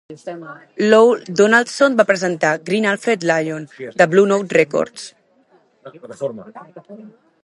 Lou 0.91 1.09
Donaldson 1.41 1.97
va 1.99 2.05
presentar 2.11 2.53
Green 2.69 2.87
a 2.87 2.93
Alfred 2.95 3.25
Lion, 3.31 3.67
de 4.01 4.07
Blue 4.15 4.25
Note 4.33 4.59
Records. 4.61 5.07